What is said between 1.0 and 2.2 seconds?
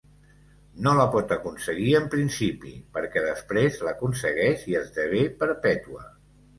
pot aconseguir en